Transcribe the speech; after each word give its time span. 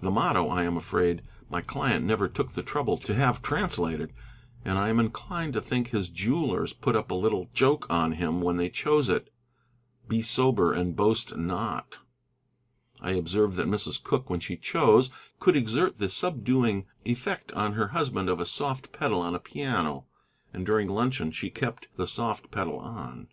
The 0.00 0.10
motto 0.10 0.48
I 0.48 0.62
am 0.64 0.78
afraid 0.78 1.20
my 1.50 1.60
client 1.60 2.06
never 2.06 2.26
took 2.26 2.52
the 2.54 2.62
trouble 2.62 2.96
to 2.96 3.14
have 3.14 3.42
translated, 3.42 4.14
and 4.64 4.78
I 4.78 4.88
am 4.88 4.98
inclined 4.98 5.52
to 5.52 5.60
think 5.60 5.88
his 5.88 6.08
jewellers 6.08 6.72
put 6.72 6.96
up 6.96 7.10
a 7.10 7.14
little 7.14 7.50
joke 7.52 7.86
on 7.90 8.12
him 8.12 8.40
when 8.40 8.56
they 8.56 8.70
chose 8.70 9.10
it. 9.10 9.28
"Be 10.08 10.22
Sober 10.22 10.72
and 10.72 10.96
Boast 10.96 11.36
not." 11.36 11.98
I 13.02 13.10
observed 13.10 13.56
that 13.56 13.66
Mrs. 13.68 14.02
Cooke, 14.02 14.30
when 14.30 14.40
she 14.40 14.56
chose, 14.56 15.10
could 15.38 15.54
exert 15.54 15.98
the 15.98 16.08
subduing 16.08 16.86
effect 17.04 17.52
on 17.52 17.74
her 17.74 17.88
husband 17.88 18.30
of 18.30 18.40
a 18.40 18.46
soft 18.46 18.90
pedal 18.90 19.20
on 19.20 19.34
a 19.34 19.38
piano; 19.38 20.06
and 20.54 20.64
during 20.64 20.88
luncheon 20.88 21.30
she 21.30 21.50
kept, 21.50 21.88
the 21.96 22.06
soft 22.06 22.50
pedal 22.50 22.78
on. 22.78 23.28